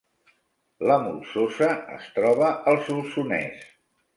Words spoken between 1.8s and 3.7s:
es troba al Solsonès